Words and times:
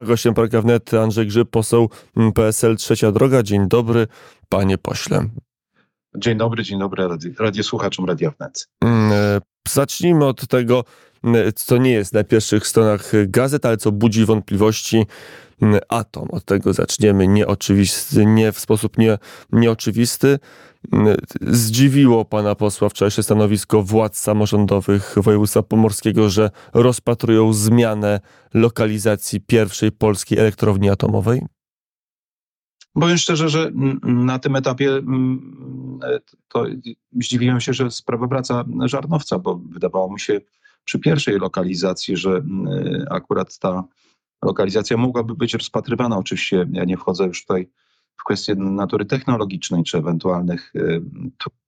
Gościem 0.00 0.34
poranka 0.34 0.62
wnet 0.62 0.94
Andrzej 0.94 1.26
Grzyb, 1.26 1.50
poseł 1.50 1.90
PSL 2.34 2.76
Trzecia 2.76 3.12
Droga. 3.12 3.42
Dzień 3.42 3.68
dobry, 3.68 4.06
panie 4.48 4.78
pośle. 4.78 5.28
Dzień 6.16 6.38
dobry, 6.38 6.62
dzień 6.62 6.78
dobry 6.78 7.08
radiosłuchaczom 7.38 8.04
Radia 8.04 8.30
Wnet. 8.30 8.68
Zacznijmy 9.68 10.24
od 10.24 10.46
tego, 10.46 10.84
co 11.54 11.76
nie 11.76 11.90
jest 11.90 12.14
na 12.14 12.24
pierwszych 12.24 12.66
stronach 12.66 13.12
gazet, 13.26 13.66
ale 13.66 13.76
co 13.76 13.92
budzi 13.92 14.24
wątpliwości. 14.24 15.06
Atom. 15.88 16.28
Od 16.30 16.44
tego 16.44 16.72
zaczniemy 16.72 17.28
nieoczywisty, 17.28 18.26
nie 18.26 18.52
w 18.52 18.60
sposób 18.60 18.98
nie, 18.98 19.18
nieoczywisty. 19.52 20.38
Zdziwiło 21.40 22.24
pana 22.24 22.54
posła 22.54 22.88
wczorajsze 22.88 23.22
stanowisko 23.22 23.82
władz 23.82 24.18
samorządowych 24.18 25.14
województwa 25.16 25.62
pomorskiego, 25.62 26.30
że 26.30 26.50
rozpatrują 26.72 27.52
zmianę 27.52 28.20
lokalizacji 28.54 29.40
pierwszej 29.40 29.92
polskiej 29.92 30.38
elektrowni 30.38 30.90
atomowej? 30.90 31.42
Powiem 32.92 33.16
szczerze, 33.16 33.48
że 33.48 33.70
na 34.02 34.38
tym 34.38 34.56
etapie 34.56 35.02
to 36.48 36.66
zdziwiłem 37.12 37.60
się, 37.60 37.72
że 37.72 37.90
sprawa 37.90 38.26
wraca 38.26 38.64
żarnowca, 38.84 39.38
bo 39.38 39.56
wydawało 39.56 40.12
mi 40.12 40.20
się 40.20 40.40
przy 40.84 40.98
pierwszej 40.98 41.38
lokalizacji, 41.38 42.16
że 42.16 42.42
akurat 43.10 43.58
ta 43.58 43.84
lokalizacja 44.42 44.96
mogłaby 44.96 45.34
być 45.34 45.54
rozpatrywana. 45.54 46.18
Oczywiście 46.18 46.66
ja 46.72 46.84
nie 46.84 46.96
wchodzę 46.96 47.26
już 47.26 47.42
tutaj 47.42 47.68
w 48.16 48.24
kwestie 48.24 48.54
natury 48.54 49.04
technologicznej 49.04 49.84
czy 49.84 49.98
ewentualnych 49.98 50.72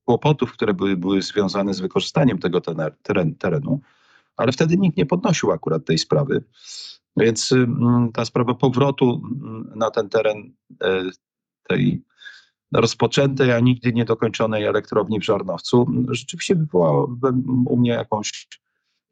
kłopotów, 0.05 0.53
które 0.53 0.75
były, 0.75 0.97
były 0.97 1.23
związane 1.23 1.75
z 1.75 1.81
wykorzystaniem 1.81 2.39
tego 2.39 2.61
terenu, 3.39 3.81
ale 4.37 4.53
wtedy 4.53 4.77
nikt 4.77 4.97
nie 4.97 5.07
podnosił 5.07 5.53
akurat 5.53 5.85
tej 5.85 5.99
sprawy. 5.99 6.45
Więc 7.17 7.55
ta 8.15 8.25
sprawa 8.25 8.55
powrotu 8.55 9.23
na 9.77 9.91
ten 9.91 10.09
teren 10.09 10.53
e, 10.83 11.03
tej 11.69 12.03
rozpoczętej, 12.75 13.53
a 13.53 13.61
nigdy 13.61 13.93
niedokończonej 13.93 14.65
elektrowni 14.65 15.21
w 15.21 15.25
Żarnowcu 15.25 15.87
rzeczywiście 16.09 16.55
wywołała 16.55 17.07
u 17.67 17.77
mnie 17.77 17.91
jakąś 17.91 18.49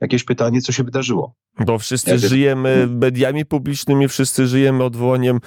jakieś 0.00 0.24
pytanie, 0.24 0.60
co 0.60 0.72
się 0.72 0.84
wydarzyło. 0.84 1.34
Bo 1.66 1.78
wszyscy 1.78 2.18
żyjemy 2.18 2.88
mediami 2.90 3.44
publicznymi, 3.44 4.08
wszyscy 4.08 4.46
żyjemy 4.46 4.84
odwołaniem 4.84 5.40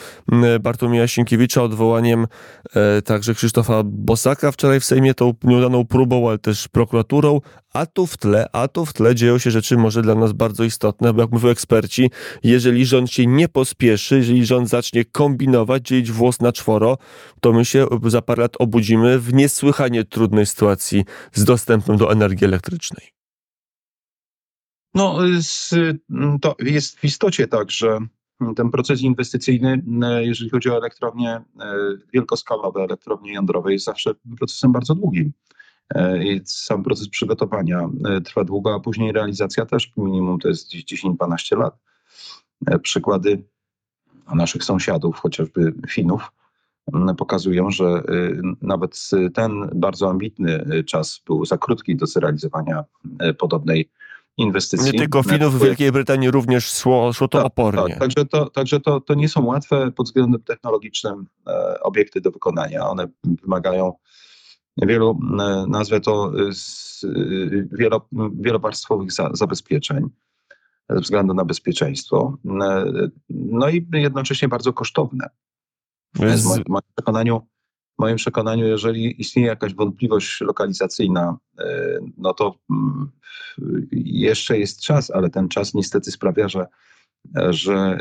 Bartłomieja 0.61 1.07
Sienkiewicza, 1.07 1.63
odwołaniem 1.63 2.27
e, 2.75 3.01
także 3.01 3.33
Krzysztofa 3.33 3.81
Bosaka 3.85 4.51
wczoraj 4.51 4.79
w 4.79 4.85
Sejmie, 4.85 5.13
tą 5.13 5.33
nieudaną 5.43 5.85
próbą, 5.85 6.29
ale 6.29 6.37
też 6.37 6.67
prokuraturą, 6.67 7.41
a 7.73 7.85
tu 7.85 8.07
w 8.07 8.17
tle, 8.17 8.47
a 8.51 8.67
tu 8.67 8.85
w 8.85 8.93
tle 8.93 9.15
dzieją 9.15 9.37
się 9.37 9.51
rzeczy 9.51 9.77
może 9.77 10.01
dla 10.01 10.15
nas 10.15 10.33
bardzo 10.33 10.63
istotne, 10.63 11.13
bo 11.13 11.21
jak 11.21 11.31
mówią 11.31 11.49
eksperci, 11.49 12.11
jeżeli 12.43 12.85
rząd 12.85 13.11
się 13.11 13.27
nie 13.27 13.49
pospieszy, 13.49 14.15
jeżeli 14.15 14.45
rząd 14.45 14.69
zacznie 14.69 15.05
kombinować, 15.05 15.87
dzielić 15.87 16.11
włos 16.11 16.39
na 16.39 16.51
czworo, 16.51 16.97
to 17.41 17.53
my 17.53 17.65
się 17.65 17.87
za 18.05 18.21
parę 18.21 18.41
lat 18.41 18.55
obudzimy 18.59 19.19
w 19.19 19.33
niesłychanie 19.33 20.03
trudnej 20.03 20.45
sytuacji 20.45 21.03
z 21.33 21.43
dostępem 21.43 21.97
do 21.97 22.11
energii 22.11 22.45
elektrycznej. 22.45 23.22
No, 24.93 25.17
to 26.41 26.55
jest 26.59 26.99
w 26.99 27.03
istocie 27.03 27.47
tak, 27.47 27.71
że 27.71 27.99
ten 28.55 28.71
proces 28.71 29.01
inwestycyjny, 29.01 29.83
e, 30.03 30.25
jeżeli 30.25 30.49
chodzi 30.49 30.69
o 30.69 30.77
elektrownie 30.77 31.29
e, 31.29 31.43
wielkoskalowe, 32.13 32.81
elektrownie 32.81 33.33
jądrowe, 33.33 33.73
jest 33.73 33.85
zawsze 33.85 34.11
procesem 34.37 34.71
bardzo 34.71 34.95
długim. 34.95 35.33
E, 35.95 36.25
I 36.25 36.41
sam 36.45 36.83
proces 36.83 37.09
przygotowania 37.09 37.89
trwa 38.25 38.43
długo, 38.43 38.75
a 38.75 38.79
później 38.79 39.11
realizacja 39.11 39.65
też 39.65 39.91
minimum 39.97 40.39
to 40.39 40.47
jest 40.47 40.71
10-12 40.71 41.57
lat. 41.57 41.77
Przykłady 42.81 43.43
naszych 44.35 44.63
sąsiadów, 44.63 45.19
chociażby 45.19 45.73
Finów, 45.89 46.31
pokazują, 47.17 47.71
że 47.71 48.03
nawet 48.61 49.09
ten 49.33 49.69
bardzo 49.75 50.09
ambitny 50.09 50.83
czas 50.83 51.21
był 51.25 51.45
za 51.45 51.57
krótki 51.57 51.95
do 51.95 52.05
zrealizowania 52.05 52.83
podobnej 53.37 53.89
inwestycji. 54.37 54.91
Nie 54.91 54.99
tylko 54.99 55.23
Finów, 55.23 55.59
w 55.59 55.63
Wielkiej 55.63 55.91
Brytanii 55.91 56.31
również 56.31 56.65
szło, 56.65 57.13
szło 57.13 57.27
to 57.27 57.37
tak, 57.37 57.47
opornie. 57.47 57.89
Tak, 57.89 57.99
także 57.99 58.25
to, 58.25 58.49
także 58.49 58.79
to, 58.79 59.01
to 59.01 59.13
nie 59.13 59.29
są 59.29 59.45
łatwe 59.45 59.91
pod 59.91 60.05
względem 60.05 60.41
technologicznym 60.41 61.27
e, 61.47 61.79
obiekty 61.79 62.21
do 62.21 62.31
wykonania. 62.31 62.89
One 62.89 63.07
wymagają 63.23 63.93
wielu, 64.77 65.19
e, 65.39 65.65
nazwę 65.67 66.01
to, 66.01 66.31
z, 66.51 67.03
e, 67.03 67.07
wielo, 67.71 68.07
wielowarstwowych 68.39 69.11
za, 69.11 69.29
zabezpieczeń 69.33 70.09
ze 70.89 70.99
względu 70.99 71.33
na 71.33 71.45
bezpieczeństwo. 71.45 72.37
E, 72.61 72.85
no 73.29 73.69
i 73.69 73.87
jednocześnie 73.93 74.47
bardzo 74.47 74.73
kosztowne. 74.73 75.29
W 76.15 76.67
moim 76.67 76.81
przekonaniu 76.95 77.47
w 77.95 78.01
moim 78.01 78.15
przekonaniu, 78.15 78.67
jeżeli 78.67 79.21
istnieje 79.21 79.47
jakaś 79.47 79.73
wątpliwość 79.73 80.41
lokalizacyjna, 80.41 81.37
e, 81.59 81.99
no 82.17 82.33
to 82.33 82.55
mm, 82.69 83.11
jeszcze 83.91 84.59
jest 84.59 84.81
czas, 84.81 85.11
ale 85.11 85.29
ten 85.29 85.49
czas 85.49 85.73
niestety 85.73 86.11
sprawia, 86.11 86.49
że, 86.49 86.65
że 87.49 87.97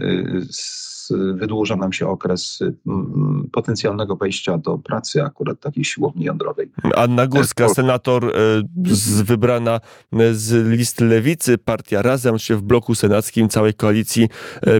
wydłuża 1.34 1.76
nam 1.76 1.92
się 1.92 2.08
okres 2.08 2.58
mm, 2.86 3.48
potencjalnego 3.52 4.16
wejścia 4.16 4.58
do 4.58 4.78
pracy 4.78 5.22
akurat 5.22 5.60
takiej 5.60 5.84
siłowni 5.84 6.24
jądrowej. 6.24 6.70
Anna 6.96 7.26
Górska, 7.26 7.68
senator 7.68 8.24
e, 8.24 8.30
z, 8.84 9.22
wybrana 9.22 9.80
z 10.32 10.68
list 10.68 11.00
Lewicy, 11.00 11.58
partia 11.58 12.02
Razem 12.02 12.38
się 12.38 12.56
w 12.56 12.62
bloku 12.62 12.94
senackim 12.94 13.48
całej 13.48 13.74
koalicji 13.74 14.28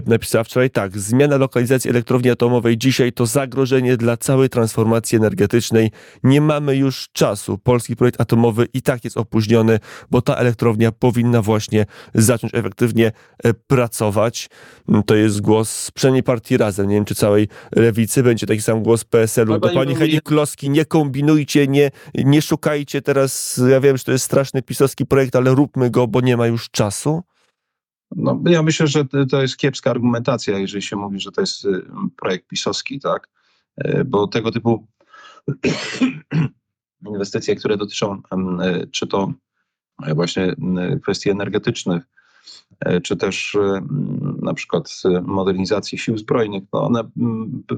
napisała 0.07 0.43
wczoraj 0.43 0.69
tak, 0.69 0.97
zmiana 0.97 1.37
lokalizacji 1.37 1.89
elektrowni 1.89 2.29
atomowej 2.29 2.77
dzisiaj 2.77 3.13
to 3.13 3.25
zagrożenie 3.25 3.97
dla 3.97 4.17
całej 4.17 4.49
transformacji 4.49 5.17
energetycznej. 5.17 5.91
Nie 6.23 6.41
mamy 6.41 6.75
już 6.75 7.09
czasu. 7.13 7.57
Polski 7.57 7.95
projekt 7.95 8.21
atomowy 8.21 8.67
i 8.73 8.81
tak 8.81 9.03
jest 9.03 9.17
opóźniony, 9.17 9.79
bo 10.11 10.21
ta 10.21 10.35
elektrownia 10.35 10.91
powinna 10.91 11.41
właśnie 11.41 11.85
zacząć 12.13 12.53
efektywnie 12.55 13.11
pracować. 13.67 14.49
To 15.05 15.15
jest 15.15 15.41
głos 15.41 15.91
przynajmniej 16.13 16.23
partii 16.23 16.57
Razem, 16.57 16.87
nie 16.87 16.95
wiem 16.95 17.05
czy 17.05 17.15
całej 17.15 17.47
lewicy, 17.75 18.23
będzie 18.23 18.47
taki 18.47 18.61
sam 18.61 18.83
głos 18.83 19.03
PSL-u. 19.03 19.59
Do 19.59 19.69
pani 19.69 19.95
Heli 19.95 20.21
Kloski, 20.21 20.69
nie 20.69 20.85
kombinujcie, 20.85 21.67
nie, 21.67 21.91
nie 22.15 22.41
szukajcie 22.41 23.01
teraz, 23.01 23.61
ja 23.69 23.79
wiem, 23.79 23.97
że 23.97 24.03
to 24.03 24.11
jest 24.11 24.25
straszny 24.25 24.61
pisowski 24.61 25.05
projekt, 25.05 25.35
ale 25.35 25.55
róbmy 25.55 25.89
go, 25.89 26.07
bo 26.07 26.21
nie 26.21 26.37
ma 26.37 26.47
już 26.47 26.69
czasu. 26.69 27.23
No, 28.15 28.41
ja 28.45 28.63
myślę, 28.63 28.87
że 28.87 29.05
to 29.29 29.41
jest 29.41 29.57
kiepska 29.57 29.91
argumentacja, 29.91 30.59
jeżeli 30.59 30.81
się 30.81 30.95
mówi, 30.95 31.19
że 31.19 31.31
to 31.31 31.41
jest 31.41 31.65
y, 31.65 31.81
projekt 32.17 32.47
pisowski, 32.47 32.99
tak? 32.99 33.29
Y, 33.85 34.05
bo 34.05 34.27
tego 34.27 34.51
typu 34.51 34.87
inwestycje, 37.07 37.55
które 37.55 37.77
dotyczą 37.77 38.21
y, 38.83 38.87
czy 38.87 39.07
to 39.07 39.33
właśnie 40.15 40.55
kwestii 41.01 41.29
energetycznych, 41.29 42.03
czy 43.03 43.17
też 43.17 43.55
e, 43.55 43.81
na 44.41 44.53
przykład 44.53 45.01
modernizacji 45.21 45.97
sił 45.97 46.17
zbrojnych, 46.17 46.63
no 46.73 46.83
one 46.83 47.03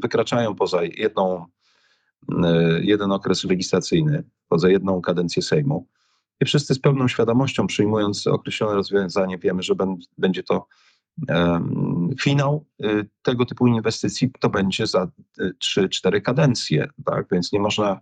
wykraczają 0.02 0.56
poza 0.56 0.84
jedną, 0.84 1.46
e, 2.44 2.80
jeden 2.82 3.12
okres 3.12 3.44
legislacyjny, 3.44 4.24
poza 4.50 4.70
jedną 4.70 5.02
kadencję 5.02 5.42
Sejmu. 5.42 5.88
I 6.42 6.46
wszyscy 6.46 6.74
z 6.74 6.80
pełną 6.80 7.08
świadomością 7.08 7.68
przyjmując 7.68 8.28
określone 8.28 8.76
rozwiązanie, 8.76 9.38
wiemy, 9.38 9.64
że 9.64 9.74
będzie 10.18 10.44
to 10.44 10.68
finał 12.22 12.66
tego 13.22 13.46
typu 13.46 13.68
inwestycji, 13.68 14.32
to 14.40 14.50
będzie 14.50 14.88
za 14.88 15.08
3-4 15.64 16.22
kadencje, 16.22 16.88
tak? 17.06 17.26
Więc 17.32 17.54
nie 17.54 17.60
można 17.60 18.02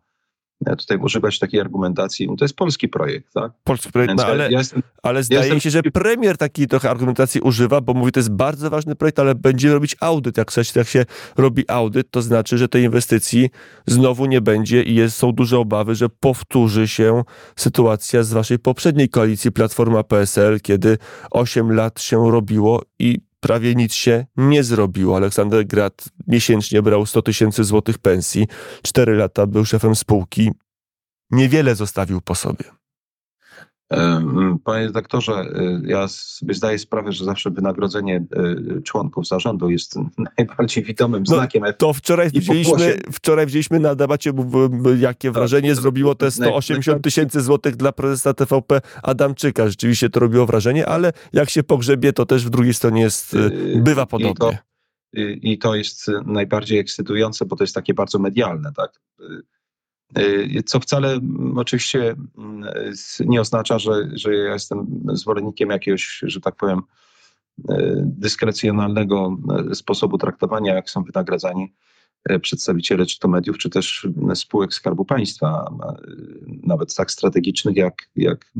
tutaj 0.77 0.97
używać 0.97 1.39
takiej 1.39 1.59
argumentacji. 1.59 2.27
To 2.37 2.45
jest 2.45 2.55
polski 2.55 2.89
projekt, 2.89 3.33
tak? 3.33 3.51
Polski 3.63 3.91
projekt, 3.91 4.13
no, 4.17 4.25
ale, 4.25 4.51
ja 4.51 4.59
jestem, 4.59 4.83
ale 5.03 5.23
zdaje 5.23 5.39
jestem... 5.39 5.55
mi 5.55 5.61
się, 5.61 5.69
że 5.69 5.83
premier 5.83 6.37
takiej 6.37 6.67
trochę 6.67 6.89
argumentacji 6.89 7.41
używa, 7.41 7.81
bo 7.81 7.93
mówi, 7.93 8.11
to 8.11 8.19
jest 8.19 8.31
bardzo 8.31 8.69
ważny 8.69 8.95
projekt, 8.95 9.19
ale 9.19 9.35
będziemy 9.35 9.73
robić 9.73 9.95
audyt. 9.99 10.37
Jak, 10.37 10.51
jak 10.75 10.87
się 10.87 11.05
robi 11.37 11.63
audyt, 11.67 12.11
to 12.11 12.21
znaczy, 12.21 12.57
że 12.57 12.67
tej 12.67 12.83
inwestycji 12.83 13.49
znowu 13.87 14.25
nie 14.25 14.41
będzie 14.41 14.83
i 14.83 14.95
jest, 14.95 15.17
są 15.17 15.31
duże 15.31 15.59
obawy, 15.59 15.95
że 15.95 16.09
powtórzy 16.09 16.87
się 16.87 17.23
sytuacja 17.55 18.23
z 18.23 18.33
waszej 18.33 18.59
poprzedniej 18.59 19.09
koalicji 19.09 19.51
Platforma 19.51 20.03
PSL, 20.03 20.59
kiedy 20.61 20.97
8 21.31 21.71
lat 21.71 22.01
się 22.01 22.31
robiło 22.31 22.81
i 22.99 23.19
prawie 23.43 23.75
nic 23.75 23.93
się 23.93 24.25
nie 24.37 24.63
zrobiło. 24.63 25.17
Aleksander 25.17 25.65
Grat 25.65 26.09
miesięcznie 26.27 26.81
brał 26.81 27.05
100 27.05 27.21
tysięcy 27.21 27.63
złotych 27.63 27.97
pensji, 27.97 28.47
4 28.81 29.15
lata 29.15 29.47
był 29.47 29.65
szefem 29.65 29.95
spółki, 29.95 30.51
niewiele 31.31 31.75
zostawił 31.75 32.21
po 32.21 32.35
sobie. 32.35 32.82
Panie 34.63 34.85
redaktorze, 34.85 35.33
e, 35.33 35.81
ja 35.85 36.07
sobie 36.07 36.53
zdaję 36.53 36.79
sprawę, 36.79 37.11
że 37.11 37.25
zawsze 37.25 37.51
wynagrodzenie 37.51 38.25
e, 38.77 38.81
członków 38.81 39.27
zarządu 39.27 39.69
jest 39.69 39.95
najbardziej 40.37 40.83
widomym 40.83 41.23
no, 41.27 41.35
znakiem. 41.35 41.63
To 41.77 41.93
wczoraj 41.93 42.31
widzieliśmy, 42.31 42.97
wczoraj 43.11 43.45
widzieliśmy 43.45 43.79
na 43.79 43.95
debacie, 43.95 44.31
jakie 44.99 45.31
wrażenie 45.31 45.75
zrobiło 45.75 46.15
te 46.15 46.31
180 46.31 47.03
tysięcy 47.03 47.41
złotych 47.41 47.75
dla 47.75 47.91
prezesa 47.91 48.33
TVP 48.33 48.81
Adamczyka. 49.03 49.67
Rzeczywiście 49.67 50.09
to 50.09 50.19
robiło 50.19 50.45
wrażenie, 50.45 50.87
ale 50.87 51.13
jak 51.33 51.49
się 51.49 51.63
pogrzebie, 51.63 52.13
to 52.13 52.25
też 52.25 52.45
w 52.45 52.49
drugiej 52.49 52.73
stronie 52.73 53.01
jest, 53.01 53.33
e, 53.33 53.49
bywa 53.79 54.05
podobnie. 54.05 54.57
i 55.41 55.57
to 55.57 55.75
jest 55.75 56.11
najbardziej 56.25 56.79
ekscytujące, 56.79 57.45
bo 57.45 57.55
to 57.55 57.63
jest 57.63 57.75
takie 57.75 57.93
bardzo 57.93 58.19
medialne, 58.19 58.71
tak? 58.73 59.01
Co 60.65 60.79
wcale 60.79 61.19
oczywiście 61.55 62.15
nie 63.19 63.41
oznacza, 63.41 63.79
że, 63.79 63.91
że 64.13 64.35
ja 64.35 64.53
jestem 64.53 65.03
zwolennikiem 65.13 65.69
jakiegoś, 65.69 66.21
że 66.23 66.41
tak 66.41 66.55
powiem, 66.55 66.81
dyskrecjonalnego 68.03 69.37
sposobu 69.73 70.17
traktowania, 70.17 70.75
jak 70.75 70.89
są 70.89 71.03
wynagradzani 71.03 71.73
przedstawiciele 72.41 73.05
czy 73.05 73.19
to 73.19 73.27
mediów, 73.27 73.57
czy 73.57 73.69
też 73.69 74.07
spółek 74.35 74.73
Skarbu 74.73 75.05
Państwa, 75.05 75.71
nawet 76.63 76.95
tak 76.95 77.11
strategicznych 77.11 77.75
jak, 77.75 78.09
jak 78.15 78.51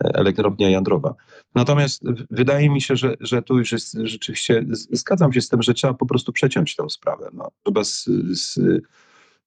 elektrownia 0.00 0.70
jądrowa. 0.70 1.14
Natomiast 1.54 2.02
wydaje 2.30 2.70
mi 2.70 2.80
się, 2.80 2.96
że, 2.96 3.14
że 3.20 3.42
tu 3.42 3.58
już 3.58 3.72
jest 3.72 3.96
rzeczywiście, 4.02 4.64
zgadzam 4.92 5.32
się 5.32 5.40
z 5.40 5.48
tym, 5.48 5.62
że 5.62 5.74
trzeba 5.74 5.94
po 5.94 6.06
prostu 6.06 6.32
przeciąć 6.32 6.76
tę 6.76 6.90
sprawę. 6.90 7.30
No, 7.32 7.48
trzeba 7.62 7.84
z, 7.84 8.04
z, 8.32 8.58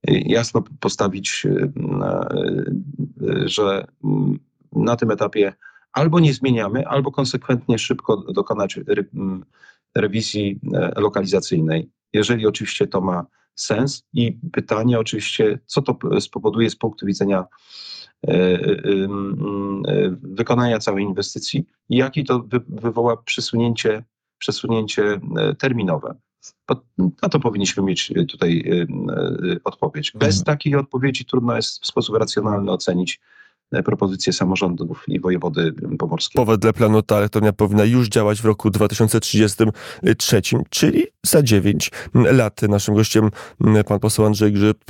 jasno 0.07 0.63
postawić, 0.79 1.47
że 3.45 3.87
na 4.71 4.95
tym 4.95 5.11
etapie 5.11 5.53
albo 5.93 6.19
nie 6.19 6.33
zmieniamy, 6.33 6.87
albo 6.87 7.11
konsekwentnie 7.11 7.79
szybko 7.79 8.17
dokonać 8.17 8.77
re, 8.77 9.03
rewizji 9.95 10.59
e, 10.73 11.01
lokalizacyjnej, 11.01 11.89
jeżeli 12.13 12.47
oczywiście 12.47 12.87
to 12.87 13.01
ma 13.01 13.25
sens. 13.55 14.03
I 14.13 14.39
pytanie 14.51 14.99
oczywiście, 14.99 15.59
co 15.65 15.81
to 15.81 16.21
spowoduje 16.21 16.69
z 16.69 16.75
punktu 16.75 17.05
widzenia 17.05 17.45
E, 18.27 18.33
e, 18.33 18.63
e, 19.87 20.15
wykonania 20.21 20.79
całej 20.79 21.03
inwestycji 21.03 21.65
i 21.89 21.97
jakie 21.97 22.23
to 22.23 22.47
wywoła 22.67 23.17
przesunięcie, 23.17 24.03
przesunięcie 24.37 25.19
terminowe. 25.57 26.15
Na 26.97 27.29
to 27.29 27.39
powinniśmy 27.39 27.83
mieć 27.83 28.13
tutaj 28.29 28.63
odpowiedź. 29.63 30.11
Bez 30.15 30.39
mhm. 30.39 30.45
takiej 30.45 30.75
odpowiedzi 30.75 31.25
trudno 31.25 31.55
jest 31.55 31.83
w 31.83 31.87
sposób 31.87 32.15
racjonalny 32.15 32.71
ocenić 32.71 33.19
propozycje 33.85 34.33
samorządów 34.33 35.03
i 35.07 35.19
wojewody 35.19 35.73
pomorskiego. 35.99 36.45
Wedle 36.45 36.73
planu 36.73 37.01
ta 37.01 37.15
elektrownia 37.17 37.53
powinna 37.53 37.85
już 37.85 38.07
działać 38.07 38.41
w 38.41 38.45
roku 38.45 38.69
2033, 38.69 40.41
czyli 40.69 41.03
za 41.23 41.43
9 41.43 41.91
lat. 42.13 42.61
Naszym 42.61 42.95
gościem 42.95 43.29
pan 43.87 43.99
poseł 43.99 44.25
Andrzej 44.25 44.51
Grzyb, 44.51 44.83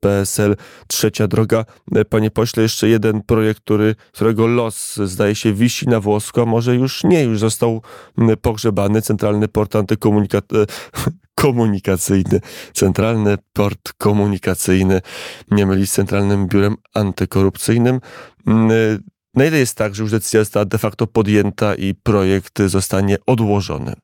PSL 0.00 0.56
Trzecia 0.86 1.28
Droga. 1.28 1.64
Panie 2.08 2.30
pośle, 2.30 2.62
jeszcze 2.62 2.88
jeden 2.88 3.22
projekt, 3.22 3.60
który, 3.60 3.94
którego 4.12 4.46
los 4.46 4.96
zdaje 4.96 5.34
się 5.34 5.52
wisi 5.52 5.88
na 5.88 6.00
włosku, 6.00 6.46
może 6.46 6.76
już 6.76 7.04
nie, 7.04 7.24
już 7.24 7.38
został 7.38 7.82
pogrzebany. 8.42 9.02
Centralny 9.02 9.48
Port 9.48 9.76
Antykomunikacyjny 9.76 10.66
komunikacyjny, 11.38 12.40
Centralny 12.72 13.38
Port 13.52 13.92
Komunikacyjny, 13.92 15.00
nie 15.50 15.66
myli 15.66 15.86
z 15.86 15.92
Centralnym 15.92 16.46
Biurem 16.46 16.76
Antykorupcyjnym. 16.94 18.00
Mm, 18.46 19.02
na 19.34 19.44
ile 19.44 19.58
jest 19.58 19.76
tak, 19.76 19.94
że 19.94 20.02
już 20.02 20.12
decyzja 20.12 20.40
została 20.40 20.64
de 20.64 20.78
facto 20.78 21.06
podjęta 21.06 21.74
i 21.74 21.94
projekt 21.94 22.62
zostanie 22.62 23.16
odłożony? 23.26 23.94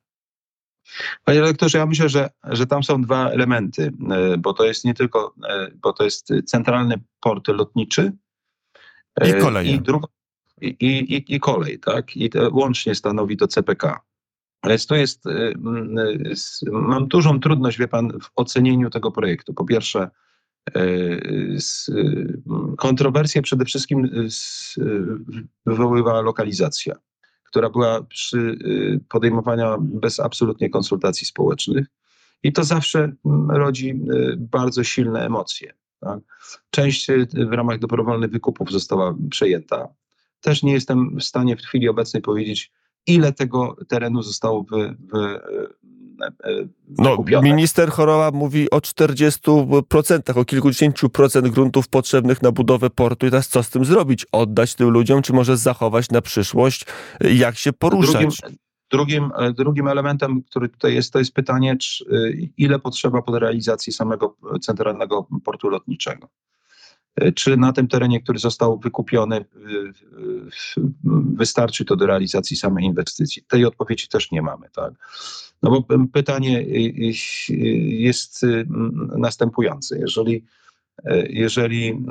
Panie 1.25 1.41
redaktorze, 1.41 1.79
ja 1.79 1.87
myślę, 1.87 2.09
że, 2.09 2.31
że 2.45 2.67
tam 2.67 2.83
są 2.83 3.03
dwa 3.03 3.31
elementy, 3.31 3.93
e, 4.11 4.39
bo 4.39 4.53
to 4.53 4.65
jest 4.65 4.85
nie 4.85 4.95
tylko, 4.95 5.35
e, 5.49 5.71
bo 5.83 5.93
to 5.93 6.05
jest 6.05 6.29
centralny 6.47 6.95
port 7.21 7.49
lotniczy 7.49 8.13
i 9.29 9.41
kolej. 9.41 9.81
I, 10.61 10.69
i, 10.69 11.15
i, 11.15 11.35
i, 11.35 11.41
kolej, 11.41 11.79
tak? 11.79 12.17
I 12.17 12.31
łącznie 12.53 12.95
stanowi 12.95 13.37
to 13.37 13.49
CPK. 13.49 14.01
Ale 14.65 14.79
to 14.79 14.95
jest, 14.95 15.27
y, 15.27 15.31
y, 15.31 16.71
mam 16.71 17.09
dużą 17.09 17.41
trudność, 17.41 17.79
wie 17.79 17.89
pan, 17.89 18.13
w 18.21 18.31
ocenieniu 18.37 18.91
tego 18.91 19.13
projektu. 19.13 19.55
Po 19.55 19.65
pierwsze, 19.65 20.11
y, 20.77 21.59
kontrowersje 22.79 23.43
przede 23.43 23.65
wszystkim 23.65 24.29
wywoływała 25.67 26.21
lokalizacja, 26.21 26.95
która 27.45 27.71
była 27.71 28.03
przy 28.03 28.59
podejmowaniu 29.09 29.77
bez 29.81 30.21
absolutnie 30.21 30.71
konsultacji 30.71 31.27
społecznych. 31.27 31.87
I 32.43 32.53
to 32.53 32.65
zawsze 32.65 33.13
rodzi 33.49 34.01
bardzo 34.37 34.85
silne 34.85 35.27
emocje. 35.27 35.73
Tak? 36.01 36.19
Część 36.71 37.07
w 37.49 37.53
ramach 37.53 37.79
dobrowolnych 37.79 38.31
wykupów 38.31 38.71
została 38.71 39.15
przejęta. 39.31 39.89
Też 40.41 40.63
nie 40.63 40.73
jestem 40.73 41.19
w 41.19 41.25
stanie 41.25 41.57
w 41.57 41.61
chwili 41.61 41.89
obecnej 41.89 42.23
powiedzieć, 42.23 42.73
ile 43.06 43.33
tego 43.33 43.77
terenu 43.89 44.23
zostało 44.23 44.62
wy, 44.62 44.97
wy, 45.12 45.19
e, 45.21 46.27
e, 46.45 46.69
no, 46.99 47.25
minister 47.43 47.91
Choroła 47.91 48.31
mówi 48.31 48.71
o 48.71 48.79
40%, 48.79 50.39
o 50.39 50.45
kilkudziesięciu 50.45 51.09
procent 51.09 51.49
gruntów 51.49 51.89
potrzebnych 51.89 52.43
na 52.43 52.53
budowę 52.53 52.91
portu 52.91 53.27
i 53.27 53.31
teraz 53.31 53.49
co 53.49 53.62
z 53.62 53.71
tym 53.71 53.85
zrobić? 53.85 54.27
Oddać 54.33 54.75
tym 54.75 54.89
ludziom, 54.89 55.23
czy 55.23 55.33
może 55.33 55.56
zachować 55.56 56.11
na 56.11 56.23
przyszłość? 56.23 56.87
Jak 57.21 57.56
się 57.56 57.73
poruszać? 57.73 58.12
Drugim, 58.12 58.31
drugim, 58.91 59.31
e, 59.39 59.53
drugim 59.53 59.89
elementem, 59.89 60.43
który 60.43 60.69
tutaj 60.69 60.95
jest, 60.95 61.12
to 61.12 61.19
jest 61.19 61.35
pytanie, 61.35 61.77
czy, 61.77 62.05
ile 62.56 62.79
potrzeba 62.79 63.23
pod 63.23 63.35
realizacji 63.35 63.93
samego 63.93 64.37
centralnego 64.61 65.27
portu 65.45 65.69
lotniczego. 65.69 66.29
E, 67.17 67.33
czy 67.33 67.57
na 67.57 67.73
tym 67.73 67.89
terenie, 67.89 68.21
który 68.21 68.39
został 68.39 68.79
wykupiony, 68.79 69.37
e, 69.37 69.45
wystarczy 71.37 71.85
to 71.85 71.97
do 71.97 72.07
realizacji 72.07 72.57
samej 72.57 72.85
inwestycji? 72.85 73.43
Tej 73.49 73.65
odpowiedzi 73.65 74.09
też 74.09 74.31
nie 74.31 74.43
mamy. 74.43 74.71
Tak? 74.71 74.95
No 75.63 75.71
bo 75.71 75.99
pytanie 76.13 76.63
jest 77.89 78.47
następujące. 79.19 79.99
Jeżeli, 79.99 80.45
e, 81.05 81.27
jeżeli 81.27 82.05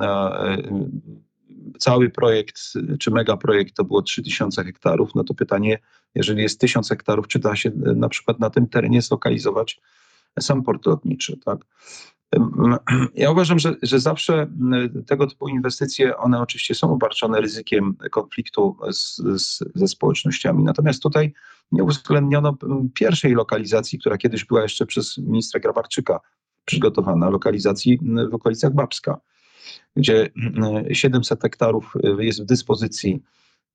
cały 1.80 2.10
projekt, 2.10 2.60
czy 3.00 3.12
megaprojekt 3.12 3.76
to 3.76 3.84
było 3.84 4.02
3000 4.02 4.64
hektarów, 4.64 5.16
no 5.16 5.24
to 5.24 5.34
pytanie, 5.34 5.80
jeżeli 6.16 6.42
jest 6.42 6.60
1000 6.60 6.90
hektarów, 6.90 7.28
czy 7.28 7.40
da 7.40 7.56
się 7.56 7.72
na 7.76 8.10
przykład 8.10 8.40
na 8.40 8.50
tym 8.50 8.68
terenie 8.68 9.02
zlokalizować 9.02 9.82
sam 10.40 10.64
port 10.64 10.86
lotniczy, 10.86 11.38
tak? 11.46 11.60
Ja 13.16 13.32
uważam, 13.32 13.60
że, 13.60 13.76
że 13.82 14.00
zawsze 14.00 14.48
tego 15.08 15.28
typu 15.28 15.48
inwestycje, 15.48 16.18
one 16.18 16.42
oczywiście 16.42 16.76
są 16.76 16.94
obarczone 16.94 17.42
ryzykiem 17.42 17.96
konfliktu 18.12 18.78
z, 18.92 19.16
z, 19.16 19.60
ze 19.76 19.88
społecznościami. 19.88 20.64
Natomiast 20.64 21.04
tutaj 21.04 21.34
nie 21.72 21.84
uwzględniono 21.84 22.58
pierwszej 22.94 23.34
lokalizacji, 23.34 24.00
która 24.00 24.18
kiedyś 24.18 24.46
była 24.46 24.62
jeszcze 24.62 24.86
przez 24.86 25.18
ministra 25.18 25.60
Grabarczyka 25.60 26.20
przygotowana, 26.66 27.30
lokalizacji 27.30 28.00
w 28.32 28.34
okolicach 28.34 28.74
Babska, 28.74 29.20
gdzie 29.96 30.30
700 30.92 31.42
hektarów 31.42 31.94
jest 32.20 32.44
w 32.44 32.46
dyspozycji, 32.46 33.24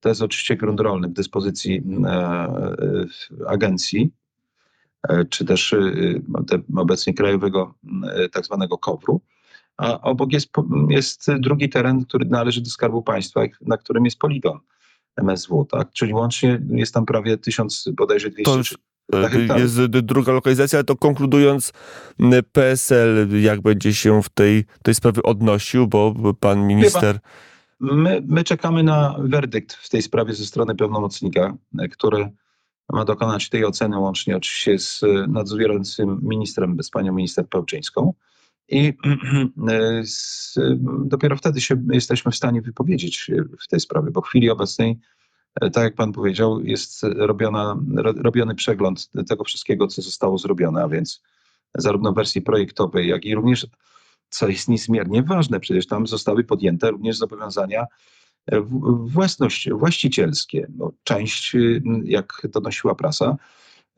to 0.00 0.08
jest 0.08 0.22
oczywiście 0.22 0.56
grunt 0.56 0.80
rolny, 0.80 1.08
w 1.08 1.12
dyspozycji 1.12 1.82
agencji 3.46 4.12
E, 4.12 4.17
czy 5.30 5.44
też 5.44 5.72
e, 5.72 5.78
obecnie 6.76 7.14
krajowego 7.14 7.74
e, 8.14 8.28
tak 8.28 8.44
zwanego 8.44 8.78
KOWR-u. 8.78 9.20
A 9.76 10.00
obok 10.00 10.32
jest, 10.32 10.50
jest 10.88 11.26
drugi 11.38 11.68
teren, 11.68 12.04
który 12.04 12.24
należy 12.24 12.60
do 12.60 12.70
Skarbu 12.70 13.02
Państwa, 13.02 13.40
na 13.60 13.76
którym 13.76 14.04
jest 14.04 14.18
poligon 14.18 14.58
MSW, 15.16 15.64
tak? 15.64 15.92
Czyli 15.92 16.14
łącznie 16.14 16.60
jest 16.70 16.94
tam 16.94 17.06
prawie 17.06 17.38
tysiąc, 17.38 17.88
bodajże 17.96 18.30
200 18.30 18.52
to 18.52 18.58
już... 18.58 18.76
Jest 19.56 19.86
druga 19.86 20.32
lokalizacja, 20.32 20.78
ale 20.78 20.84
to 20.84 20.96
konkludując, 20.96 21.72
PSL 22.52 23.28
jak 23.42 23.60
będzie 23.60 23.94
się 23.94 24.22
w 24.22 24.28
tej, 24.28 24.64
tej 24.82 24.94
sprawie 24.94 25.22
odnosił, 25.22 25.86
bo 25.86 26.34
pan 26.40 26.66
minister... 26.66 27.18
My, 27.80 28.22
my 28.26 28.44
czekamy 28.44 28.82
na 28.82 29.16
werdykt 29.18 29.72
w 29.72 29.88
tej 29.88 30.02
sprawie 30.02 30.34
ze 30.34 30.46
strony 30.46 30.74
pełnomocnika, 30.74 31.54
który 31.90 32.30
ma 32.92 33.04
dokonać 33.04 33.49
tej 33.49 33.64
oceny 33.64 33.99
łącznie 33.99 34.37
oczywiście 34.37 34.78
z 34.78 35.02
e, 35.02 35.26
nadzorującym 35.28 36.21
ministrem, 36.23 36.83
z 36.83 36.90
panią 36.90 37.12
minister 37.12 37.49
Pełczyńską. 37.49 38.14
I 38.68 38.95
e, 39.68 40.02
z, 40.04 40.54
dopiero 41.04 41.37
wtedy 41.37 41.61
się 41.61 41.83
jesteśmy 41.92 42.33
w 42.33 42.37
stanie 42.37 42.62
wypowiedzieć 42.62 43.30
w 43.61 43.68
tej 43.68 43.80
sprawie, 43.80 44.11
bo 44.11 44.21
w 44.21 44.26
chwili 44.26 44.50
obecnej, 44.50 44.99
e, 45.61 45.71
tak 45.71 45.85
jak 45.85 45.95
pan 45.95 46.12
powiedział, 46.12 46.61
jest 46.61 47.02
robiona, 47.02 47.76
robiony 47.97 48.54
przegląd 48.54 49.11
tego 49.28 49.45
wszystkiego, 49.45 49.87
co 49.87 50.02
zostało 50.02 50.38
zrobione, 50.38 50.83
a 50.83 50.88
więc 50.88 51.23
zarówno 51.75 52.12
wersji 52.12 52.42
projektowej, 52.42 53.09
jak 53.09 53.25
i 53.25 53.35
również, 53.35 53.66
co 54.30 54.49
jest 54.49 54.68
niezmiernie 54.68 55.23
ważne, 55.23 55.61
przecież 55.61 55.87
tam 55.87 56.07
zostały 56.07 56.45
podjęte 56.45 56.90
również 56.90 57.16
zobowiązania 57.16 57.87
własność, 59.06 59.70
właścicielskie. 59.70 60.66
No, 60.76 60.92
część, 61.04 61.56
jak 62.04 62.42
donosiła 62.44 62.94
prasa, 62.94 63.36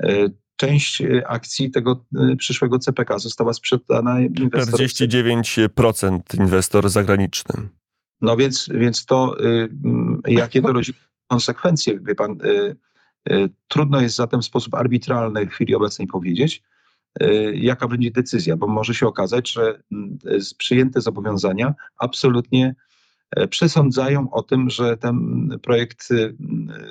e, 0.03 0.29
część 0.57 1.03
akcji 1.27 1.71
tego 1.71 2.05
e, 2.17 2.37
przyszłego 2.37 2.79
CPK 2.79 3.19
została 3.19 3.53
sprzedana 3.53 4.21
inwestorowi. 4.21 4.85
49% 4.85 6.21
inwestor 6.39 6.89
zagraniczny. 6.89 7.69
No 8.21 8.37
więc, 8.37 8.69
więc 8.75 9.07
to, 9.07 9.45
y, 9.45 9.69
jakie 10.27 10.63
to 10.63 10.73
rodzi 10.73 10.93
konsekwencje, 11.27 12.01
wie 12.01 12.15
pan, 12.15 12.39
y, 12.45 12.77
Trudno 13.69 14.01
jest 14.01 14.17
zatem 14.17 14.43
w 14.43 14.45
sposób 14.45 14.75
arbitralny 14.75 15.47
w 15.47 15.51
chwili 15.51 15.75
obecnej 15.75 16.09
powiedzieć, 16.09 16.63
jaka 17.55 17.89
będzie 17.89 18.11
decyzja, 18.11 18.57
bo 18.57 18.67
może 18.67 18.95
się 18.95 19.07
okazać, 19.07 19.53
że 19.53 19.83
mm, 19.93 20.19
przyjęte 20.59 21.01
zobowiązania 21.01 21.75
absolutnie 21.99 22.75
przesądzają 23.51 24.31
o 24.31 24.43
tym, 24.43 24.71
że 24.71 24.97
ten 24.97 25.49
projekt 25.63 26.09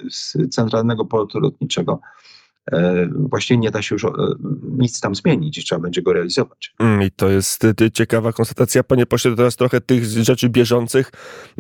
z 0.09 0.37
Centralnego 0.49 1.05
Portu 1.05 1.39
Lotniczego 1.39 1.99
E, 2.71 3.07
właśnie 3.13 3.57
nie 3.57 3.71
da 3.71 3.81
się 3.81 3.95
już 3.95 4.05
e, 4.05 4.09
nic 4.77 4.99
tam 4.99 5.15
zmienić 5.15 5.57
i 5.57 5.63
trzeba 5.63 5.81
będzie 5.81 6.01
go 6.01 6.13
realizować. 6.13 6.73
Mm, 6.79 7.01
I 7.01 7.11
to 7.11 7.29
jest 7.29 7.67
ciekawa 7.93 8.33
konstatacja. 8.33 8.83
Panie 8.83 9.05
pośle, 9.05 9.35
teraz 9.35 9.55
trochę 9.55 9.81
tych 9.81 10.05
rzeczy 10.05 10.49
bieżących. 10.49 11.11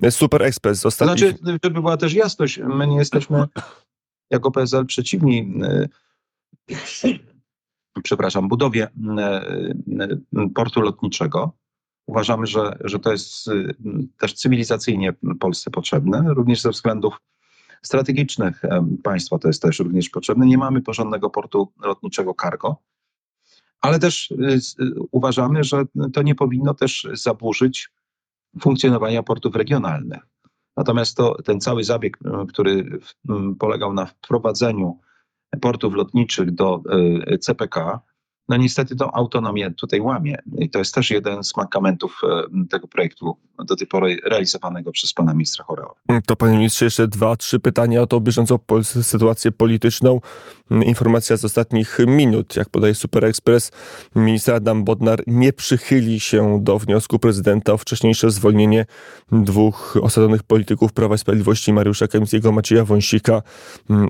Super 0.09 0.43
Express 0.43 0.85
ostatnich... 0.85 1.19
Znaczy, 1.19 1.59
żeby 1.63 1.81
była 1.81 1.97
też 1.97 2.13
jasność, 2.13 2.59
my 2.77 2.87
nie 2.87 2.97
jesteśmy 2.97 3.45
jako 4.31 4.51
PSL 4.51 4.85
przeciwni 4.85 5.53
e, 5.63 5.87
przepraszam, 8.03 8.47
budowie 8.47 8.87
portu 10.55 10.81
lotniczego. 10.81 11.51
Uważamy, 12.09 12.47
że, 12.47 12.77
że 12.83 12.99
to 12.99 13.11
jest 13.11 13.49
też 14.17 14.33
cywilizacyjnie 14.33 15.13
Polsce 15.39 15.71
potrzebne, 15.71 16.23
również 16.27 16.61
ze 16.61 16.69
względów 16.69 17.21
strategicznych 17.81 18.61
państwa 19.03 19.39
to 19.39 19.47
jest 19.47 19.61
też 19.61 19.79
również 19.79 20.09
potrzebne. 20.09 20.45
Nie 20.45 20.57
mamy 20.57 20.81
porządnego 20.81 21.29
portu 21.29 21.71
lotniczego 21.83 22.35
cargo, 22.41 22.75
ale 23.81 23.99
też 23.99 24.31
y, 24.31 24.35
y, 24.83 24.93
uważamy, 25.11 25.63
że 25.63 25.83
to 26.13 26.21
nie 26.21 26.35
powinno 26.35 26.73
też 26.73 27.07
zaburzyć 27.13 27.89
funkcjonowania 28.61 29.23
portów 29.23 29.55
regionalnych. 29.55 30.19
Natomiast 30.77 31.17
to, 31.17 31.41
ten 31.41 31.61
cały 31.61 31.83
zabieg, 31.83 32.17
y, 32.17 32.47
który 32.47 32.99
polegał 33.59 33.93
na 33.93 34.05
wprowadzeniu 34.05 34.99
portów 35.61 35.93
lotniczych 35.93 36.51
do 36.51 36.83
CPK, 37.41 37.99
no 38.49 38.57
niestety 38.57 38.95
tą 38.95 39.11
autonomię 39.11 39.71
tutaj 39.71 40.01
łamie. 40.01 40.37
I 40.57 40.69
to 40.69 40.79
jest 40.79 40.95
też 40.95 41.11
jeden 41.11 41.43
z 41.43 41.57
mankamentów 41.57 42.21
e, 42.23 42.67
tego 42.69 42.87
projektu 42.87 43.35
do 43.65 43.75
tej 43.75 43.87
pory 43.87 44.17
realizowanego 44.25 44.91
przez 44.91 45.13
pana 45.13 45.33
ministra 45.33 45.65
Chorała. 45.65 45.93
To 46.25 46.35
panie 46.35 46.57
ministrze 46.57 46.85
jeszcze 46.85 47.07
dwa, 47.07 47.35
trzy 47.35 47.59
pytania 47.59 48.01
o 48.01 48.07
tą 48.07 48.19
bieżącą 48.19 48.59
sytuację 48.83 49.51
polityczną. 49.51 50.21
Informacja 50.85 51.37
z 51.37 51.45
ostatnich 51.45 51.97
minut, 52.07 52.55
jak 52.55 52.69
podaje 52.69 52.95
Super 52.95 53.25
Express, 53.25 53.71
minister 54.15 54.55
Adam 54.55 54.83
Bodnar 54.83 55.23
nie 55.27 55.53
przychyli 55.53 56.19
się 56.19 56.59
do 56.63 56.79
wniosku 56.79 57.19
prezydenta 57.19 57.73
o 57.73 57.77
wcześniejsze 57.77 58.31
zwolnienie 58.31 58.85
dwóch 59.31 59.97
osadzonych 60.01 60.43
polityków 60.43 60.93
Prawa 60.93 61.15
i 61.15 61.17
Sprawiedliwości, 61.17 61.73
Mariusza 61.73 62.07
Kamińskiego, 62.07 62.51
Macieja 62.51 62.85
Wąsika, 62.85 63.41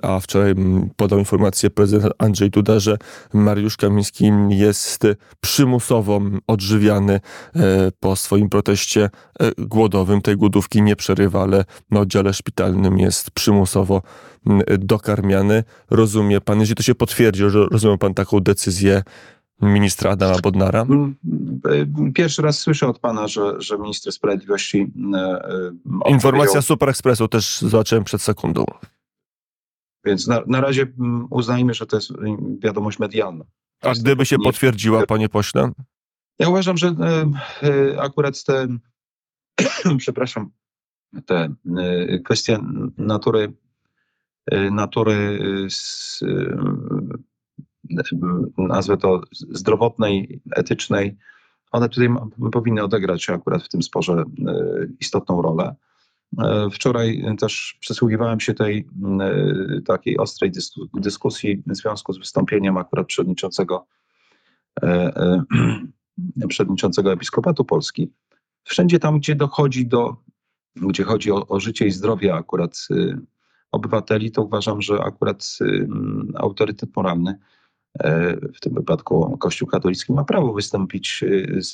a 0.01 0.19
wczoraj 0.19 0.55
podał 0.95 1.19
informację 1.19 1.69
prezydent 1.69 2.13
Andrzej 2.17 2.49
Duda, 2.49 2.79
że 2.79 2.97
Mariusz 3.33 3.77
Kamiński 3.77 4.28
jest 4.49 5.07
przymusowo 5.41 6.21
odżywiany 6.47 7.13
e, 7.13 7.91
po 7.99 8.15
swoim 8.15 8.49
proteście 8.49 9.09
e, 9.39 9.51
głodowym. 9.57 10.21
Tej 10.21 10.37
głodówki 10.37 10.81
nie 10.81 10.95
przerywa, 10.95 11.43
ale 11.43 11.65
na 11.91 11.99
oddziale 11.99 12.33
szpitalnym 12.33 12.99
jest 12.99 13.31
przymusowo 13.31 14.01
dokarmiany. 14.79 15.63
Rozumie 15.89 16.41
pan, 16.41 16.59
jeżeli 16.59 16.75
to 16.75 16.83
się 16.83 16.95
potwierdzi, 16.95 17.49
że 17.49 17.65
rozumie 17.71 17.97
pan 17.97 18.13
taką 18.13 18.39
decyzję 18.39 19.03
ministra 19.61 20.11
Adama 20.11 20.39
Bodnara? 20.43 20.81
Mm, 20.81 21.15
e, 22.05 22.11
pierwszy 22.13 22.41
raz 22.41 22.59
słyszę 22.59 22.87
od 22.87 22.99
pana, 22.99 23.27
że, 23.27 23.61
że 23.61 23.77
minister 23.77 24.13
sprawiedliwości. 24.13 24.91
Informacja 26.09 26.61
Super 26.61 26.89
Expressu 26.89 27.27
też 27.27 27.61
zobaczyłem 27.61 28.03
przed 28.03 28.21
sekundą. 28.21 28.65
Więc 30.05 30.27
na, 30.27 30.41
na 30.47 30.61
razie 30.61 30.81
mm, 30.99 31.27
uznajmy, 31.29 31.73
że 31.73 31.85
to 31.85 31.97
jest 31.97 32.11
wiadomość 32.59 32.99
medialna. 32.99 33.45
A 33.81 33.93
gdyby 33.93 34.25
się 34.25 34.37
potwierdziła, 34.39 35.05
panie 35.05 35.29
pośle? 35.29 35.71
Ja 36.39 36.49
uważam, 36.49 36.77
że 36.77 36.87
e, 36.87 37.31
e, 37.67 38.01
akurat 38.01 38.43
te, 38.43 38.67
przepraszam, 39.97 40.51
te 41.25 41.53
e, 41.77 42.19
kwestie 42.19 42.59
natury, 42.97 43.53
natury 44.71 45.39
nazwę 48.57 48.97
to 48.97 49.21
zdrowotnej, 49.31 50.41
etycznej, 50.55 51.17
one 51.71 51.89
tutaj 51.89 52.09
powinny 52.51 52.83
odegrać 52.83 53.29
akurat 53.29 53.63
w 53.63 53.69
tym 53.69 53.83
sporze 53.83 54.23
istotną 54.99 55.41
rolę. 55.41 55.75
Wczoraj 56.71 57.23
też 57.39 57.77
przysłuchiwałem 57.79 58.39
się 58.39 58.53
tej 58.53 58.87
takiej 59.85 60.17
ostrej 60.17 60.51
dyskusji 60.93 61.63
w 61.67 61.75
związku 61.75 62.13
z 62.13 62.17
wystąpieniem 62.17 62.77
akurat 62.77 63.07
przewodniczącego, 63.07 63.87
e, 64.83 64.85
e, 64.85 65.43
przewodniczącego 66.47 67.13
Episkopatu 67.13 67.65
Polski. 67.65 68.13
Wszędzie 68.63 68.99
tam, 68.99 69.19
gdzie 69.19 69.35
dochodzi 69.35 69.87
do, 69.87 70.15
gdzie 70.75 71.03
chodzi 71.03 71.31
o, 71.31 71.47
o 71.47 71.59
życie 71.59 71.87
i 71.87 71.91
zdrowie 71.91 72.35
akurat 72.35 72.87
obywateli, 73.71 74.31
to 74.31 74.43
uważam, 74.43 74.81
że 74.81 75.03
akurat 75.03 75.57
y, 75.61 75.87
autorytet 76.35 76.95
moralny 76.95 77.39
e, 77.99 78.35
w 78.53 78.59
tym 78.59 78.73
wypadku 78.73 79.37
Kościół 79.37 79.67
katolicki 79.67 80.13
ma 80.13 80.23
prawo 80.23 80.53
wystąpić 80.53 81.23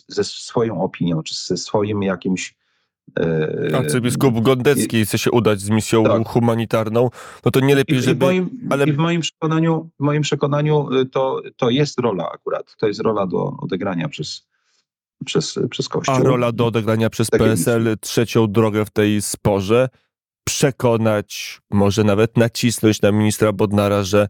ze 0.08 0.24
swoją 0.24 0.82
opinią, 0.82 1.24
czy 1.24 1.36
ze 1.36 1.58
swoim 1.58 2.04
jakimś 2.04 2.56
E, 2.56 2.64
Arcybiskup 3.74 4.41
Gondecki 4.41 5.05
chce 5.05 5.17
się 5.17 5.31
udać 5.31 5.62
z 5.62 5.69
misją 5.69 6.03
tak. 6.03 6.27
humanitarną, 6.27 7.10
no 7.45 7.51
to 7.51 7.60
nie 7.60 7.75
lepiej, 7.75 8.01
żeby... 8.01 8.25
I 8.25 8.29
w 8.29 8.29
moim, 8.29 8.50
ale... 8.69 8.86
i 8.86 8.93
w 8.93 8.98
moim 8.98 9.22
przekonaniu, 9.22 9.89
w 10.00 10.03
moim 10.03 10.22
przekonaniu 10.22 10.93
y, 10.93 11.05
to, 11.05 11.41
to 11.57 11.69
jest 11.69 12.00
rola 12.00 12.31
akurat, 12.34 12.75
to 12.77 12.88
jest 12.88 13.00
rola 13.00 13.27
do 13.27 13.57
odegrania 13.57 14.10
przez, 14.10 14.48
przez, 15.25 15.60
przez 15.69 15.89
Kościół. 15.89 16.15
A 16.15 16.19
rola 16.19 16.51
do 16.51 16.65
odegrania 16.65 17.10
przez 17.10 17.29
PSL 17.29 17.98
trzecią 18.01 18.51
drogę 18.51 18.86
w 18.86 18.89
tej 18.89 19.22
sporze 19.22 19.89
przekonać, 20.48 21.62
może 21.72 22.03
nawet 22.03 22.38
nacisnąć 22.38 23.01
na 23.01 23.12
ministra 23.12 23.51
Bodnara, 23.51 24.03
że, 24.03 24.27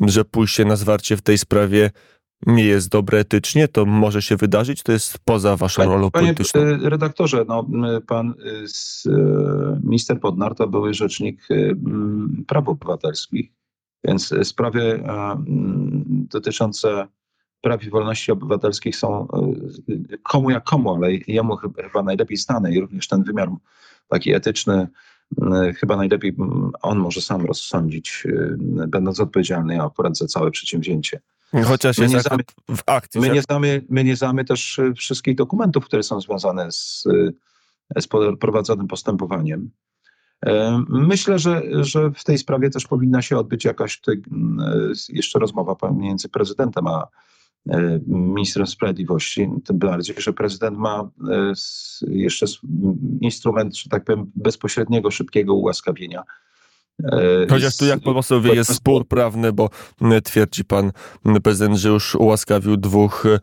że 0.00 0.24
pójście 0.24 0.64
na 0.64 0.76
zwarcie 0.76 1.16
w 1.16 1.22
tej 1.22 1.38
sprawie 1.38 1.90
nie 2.46 2.64
jest 2.64 2.88
dobre 2.88 3.18
etycznie, 3.18 3.68
to 3.68 3.86
może 3.86 4.22
się 4.22 4.36
wydarzyć, 4.36 4.82
to 4.82 4.92
jest 4.92 5.18
poza 5.24 5.56
waszą 5.56 5.82
panie, 5.82 5.94
rolą 5.94 6.10
polityczną. 6.10 6.60
Panie 6.60 6.88
redaktorze, 6.88 7.44
no, 7.48 7.66
pan 8.06 8.34
z, 8.66 9.06
e, 9.06 9.80
minister 9.84 10.20
Podnar 10.20 10.54
to 10.54 10.68
były 10.68 10.94
rzecznik 10.94 11.48
e, 11.50 11.54
praw 12.46 12.68
obywatelskich, 12.68 13.52
więc 14.04 14.34
sprawy 14.42 15.04
dotyczące 16.08 17.08
praw 17.60 17.84
i 17.84 17.90
wolności 17.90 18.32
obywatelskich 18.32 18.96
są 18.96 19.28
e, 19.28 20.18
komu 20.22 20.50
jak 20.50 20.64
komu, 20.64 20.94
ale 20.94 21.12
jemu 21.12 21.56
chyba 21.56 22.02
najlepiej 22.02 22.36
stane 22.36 22.72
i 22.72 22.80
również 22.80 23.08
ten 23.08 23.22
wymiar 23.22 23.48
taki 24.08 24.32
etyczny 24.32 24.88
chyba 25.76 25.96
najlepiej 25.96 26.36
on 26.82 26.98
może 26.98 27.20
sam 27.20 27.46
rozsądzić, 27.46 28.26
będąc 28.88 29.20
odpowiedzialny 29.20 29.82
akurat 29.82 30.16
za 30.16 30.26
całe 30.26 30.50
przedsięwzięcie. 30.50 31.20
Chociaż 31.64 31.98
jest 31.98 32.14
znamy, 32.14 32.42
w 32.76 32.82
akcji. 32.86 33.20
My 33.20 33.30
nie, 33.30 33.42
znamy, 33.42 33.84
my 33.88 34.04
nie 34.04 34.16
znamy 34.16 34.44
też 34.44 34.78
e, 34.78 34.94
wszystkich 34.94 35.34
dokumentów, 35.34 35.84
które 35.84 36.02
są 36.02 36.20
związane 36.20 36.72
z, 36.72 37.04
e, 37.96 38.00
z 38.02 38.06
prowadzonym 38.40 38.88
postępowaniem. 38.88 39.70
E, 40.46 40.82
myślę, 40.88 41.38
że, 41.38 41.62
że 41.84 42.10
w 42.10 42.24
tej 42.24 42.38
sprawie 42.38 42.70
też 42.70 42.86
powinna 42.86 43.22
się 43.22 43.36
odbyć 43.38 43.64
jakaś 43.64 44.00
tutaj, 44.00 44.22
jeszcze 45.08 45.38
rozmowa 45.38 45.74
pomiędzy 45.74 46.28
prezydentem 46.28 46.86
a 46.86 47.06
ministrem 48.06 48.66
sprawiedliwości. 48.66 49.50
Tym 49.64 49.78
bardziej, 49.78 50.16
że 50.18 50.32
prezydent 50.32 50.78
ma 50.78 51.10
jeszcze 52.00 52.46
instrument, 53.20 53.76
że 53.76 53.90
tak 53.90 54.04
powiem, 54.04 54.32
bezpośredniego, 54.34 55.10
szybkiego 55.10 55.54
ułaskawienia 55.54 56.22
Chociaż 57.50 57.76
tu, 57.76 57.86
jak 57.86 58.00
pan 58.00 58.14
poseł 58.14 58.40
wie, 58.40 58.54
jest 58.54 58.74
spór 58.74 59.08
prawny, 59.08 59.52
bo 59.52 59.70
twierdzi 60.24 60.64
pan 60.64 60.92
prezydent, 61.42 61.76
że 61.76 61.88
już 61.88 62.14
ułaskawił 62.14 62.76
dwóch 62.76 63.26
e, 63.26 63.40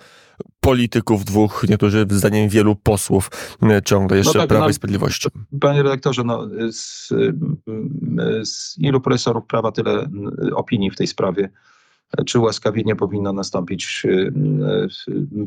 polityków, 0.60 1.26
dwóch, 1.26 1.66
niektórzy 1.70 2.06
zdaniem 2.10 2.50
wielu 2.50 2.76
posłów 2.76 3.32
ciągle 3.86 4.18
jeszcze 4.18 4.38
no 4.38 4.44
tak, 4.44 4.50
Prawa 4.50 4.66
no, 4.66 4.70
i 4.70 4.74
Sprawiedliwości. 4.74 5.30
Panie 5.62 5.84
redaktorze, 5.84 6.24
no, 6.24 6.48
z, 6.72 7.10
z 8.44 8.78
ilu 8.78 9.02
profesorów 9.02 9.46
prawa 9.46 9.72
tyle 9.72 10.10
opinii 10.56 10.92
w 10.92 10.96
tej 10.96 11.08
sprawie? 11.08 11.50
Czy 12.26 12.40
ułaskawienie 12.40 12.96
powinno 12.96 13.34
nastąpić 13.34 14.04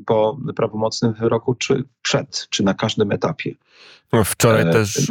po 0.07 0.39
prawomocnym 0.57 1.13
wyroku, 1.13 1.55
czy 1.55 1.85
przed, 2.03 2.47
czy 2.51 2.63
na 2.63 2.75
każdym 2.75 3.13
etapie? 3.13 3.55
Wczoraj 4.25 4.63
e, 4.63 4.71
też 4.71 5.11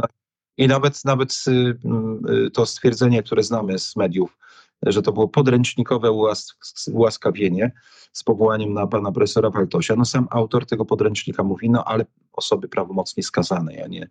i 0.57 0.67
nawet, 0.67 1.05
nawet 1.05 1.43
y, 1.47 1.51
y, 2.47 2.51
to 2.51 2.65
stwierdzenie, 2.65 3.23
które 3.23 3.43
znamy 3.43 3.79
z 3.79 3.95
mediów, 3.95 4.37
że 4.85 5.01
to 5.01 5.11
było 5.11 5.27
podręcznikowe 5.27 6.11
ułaskawienie 6.93 7.71
z 8.13 8.23
powołaniem 8.23 8.73
na 8.73 8.87
pana 8.87 9.11
profesora 9.11 9.49
Waltosia. 9.49 9.95
No 9.95 10.05
sam 10.05 10.27
autor 10.31 10.65
tego 10.65 10.85
podręcznika 10.85 11.43
mówi, 11.43 11.69
no 11.69 11.83
ale 11.83 12.05
osoby 12.33 12.67
prawomocnie 12.67 13.23
skazane, 13.23 13.83
a 13.83 13.87
nie, 13.87 14.07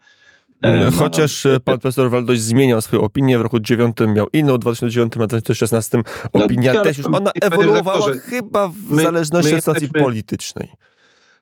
E, 0.63 0.91
Chociaż 0.91 1.45
no, 1.45 1.61
pan 1.61 1.79
profesor 1.79 2.11
Waldoś 2.11 2.41
zmieniał 2.41 2.81
swoją 2.81 3.03
opinię, 3.03 3.39
w 3.39 3.41
roku 3.41 3.59
2009 3.61 4.17
miał 4.17 4.27
inną, 4.33 4.55
w 4.55 4.59
2009 4.59 5.13
a 5.15 5.27
2016 5.27 6.03
opinia 6.33 6.73
No, 6.73 6.83
też 6.83 6.99
już, 6.99 7.07
ona 7.07 7.31
ewoluowała 7.43 8.13
chyba 8.13 8.69
w 8.69 8.91
my- 8.91 9.03
zależności 9.03 9.51
my 9.53 9.57
od 9.57 9.63
sytuacji 9.65 9.83
jesteśmy- 9.85 10.05
politycznej. 10.05 10.69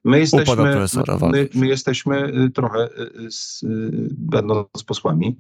My 0.05 0.21
jesteśmy, 0.21 0.87
my, 1.31 1.49
my 1.55 1.67
jesteśmy 1.67 2.33
trochę, 2.51 2.89
y, 3.27 3.31
z, 3.31 3.63
y, 3.63 4.09
będąc 4.11 4.85
posłami, 4.87 5.37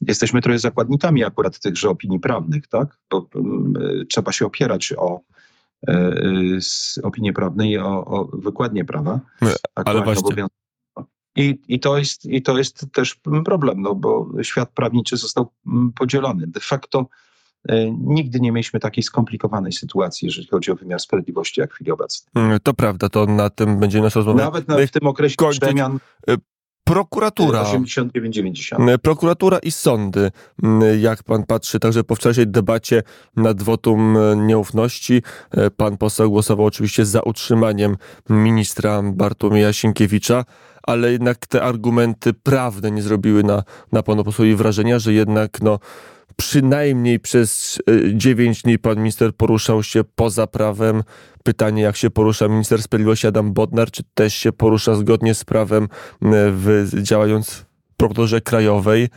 jesteśmy 0.00 0.42
trochę 0.42 0.58
zakładnikami 0.58 1.24
akurat 1.24 1.58
tychże 1.58 1.90
opinii 1.90 2.20
prawnych, 2.20 2.66
tak? 2.66 2.98
Bo 3.10 3.28
y, 4.00 4.06
trzeba 4.06 4.32
się 4.32 4.46
opierać 4.46 4.94
o 4.96 5.20
z 6.60 6.98
opinię 7.02 7.32
prawne 7.32 7.68
i 7.68 7.78
o, 7.78 8.04
o 8.04 8.24
wykładnię 8.24 8.84
prawa. 8.84 9.20
Aktualnie 9.74 10.04
właśnie. 10.04 10.46
I, 11.36 11.58
i, 11.68 11.80
to 11.80 11.98
jest, 11.98 12.24
I 12.24 12.42
to 12.42 12.58
jest 12.58 12.86
też 12.92 13.20
problem, 13.44 13.82
no 13.82 13.94
bo 13.94 14.28
świat 14.42 14.70
prawniczy 14.72 15.16
został 15.16 15.52
mm, 15.66 15.92
podzielony. 15.92 16.46
De 16.46 16.60
facto 16.60 17.06
nigdy 17.98 18.40
nie 18.40 18.52
mieliśmy 18.52 18.80
takiej 18.80 19.04
skomplikowanej 19.04 19.72
sytuacji, 19.72 20.26
jeżeli 20.26 20.46
chodzi 20.48 20.70
o 20.70 20.74
wymiar 20.74 21.00
sprawiedliwości, 21.00 21.60
jak 21.60 21.70
w 21.70 21.74
chwili 21.74 21.90
obecnej. 21.90 22.30
Mm, 22.34 22.58
To 22.62 22.74
prawda, 22.74 23.08
to 23.08 23.26
na 23.26 23.50
tym 23.50 23.78
będzie 23.80 24.00
nasza 24.00 24.20
rozmowa. 24.20 24.44
Nawet 24.44 24.68
na, 24.68 24.76
w 24.86 24.90
tym 24.90 25.06
okresie 25.06 25.36
kończyć- 25.36 25.60
przemian 25.60 25.98
Prokuratura. 26.84 27.62
89-90. 27.62 28.88
E, 28.90 28.98
Prokuratura 28.98 29.58
i 29.58 29.70
sądy, 29.70 30.30
m, 30.62 30.80
jak 31.00 31.22
pan 31.22 31.44
patrzy, 31.46 31.78
także 31.80 32.04
po 32.04 32.14
wczorajszej 32.14 32.46
debacie 32.46 33.02
nad 33.36 33.62
wotum 33.62 34.16
e, 34.16 34.36
nieufności, 34.36 35.22
e, 35.50 35.70
pan 35.70 35.96
poseł 35.96 36.30
głosował 36.30 36.66
oczywiście 36.66 37.04
za 37.04 37.20
utrzymaniem 37.20 37.96
ministra 38.30 39.02
Bartłomieja 39.02 39.72
Sienkiewicza, 39.72 40.44
ale 40.82 41.12
jednak 41.12 41.46
te 41.46 41.62
argumenty 41.62 42.32
prawne 42.34 42.90
nie 42.90 43.02
zrobiły 43.02 43.42
na, 43.42 43.62
na 43.92 44.02
panu 44.02 44.24
posłowi 44.24 44.54
wrażenia, 44.54 44.98
że 44.98 45.12
jednak 45.12 45.60
no, 45.62 45.78
przynajmniej 46.36 47.20
przez 47.20 47.78
e, 47.90 48.16
9 48.16 48.62
dni 48.62 48.78
pan 48.78 48.96
minister 48.96 49.36
poruszał 49.36 49.82
się 49.82 50.04
poza 50.04 50.46
prawem. 50.46 51.02
Pytanie, 51.44 51.82
jak 51.82 51.96
się 51.96 52.10
porusza 52.10 52.48
minister 52.48 52.82
sprawiedliwości 52.82 53.26
Adam 53.26 53.52
Bodnar, 53.52 53.90
czy 53.90 54.02
też 54.14 54.34
się 54.34 54.52
porusza 54.52 54.94
zgodnie 54.94 55.34
z 55.34 55.44
prawem, 55.44 55.88
m, 56.22 56.32
w, 56.32 56.90
działając 57.02 57.50
w 57.50 57.64
prokuraturze 57.96 58.40
krajowej, 58.40 59.08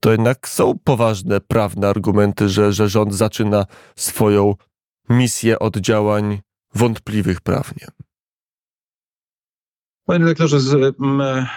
to 0.00 0.12
jednak 0.12 0.48
są 0.48 0.78
poważne 0.84 1.40
prawne 1.40 1.88
argumenty, 1.88 2.48
że, 2.48 2.72
że 2.72 2.88
rząd 2.88 3.14
zaczyna 3.14 3.66
swoją 3.96 4.54
misję 5.08 5.58
od 5.58 5.76
działań 5.76 6.40
wątpliwych 6.74 7.40
prawnie. 7.40 7.86
Panie 10.04 10.24
redaktorze, 10.24 10.58